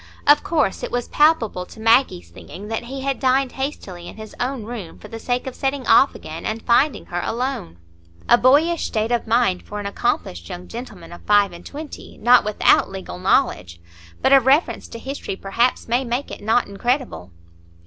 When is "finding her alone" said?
6.63-7.77